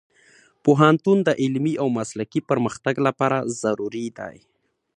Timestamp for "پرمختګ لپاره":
2.49-3.37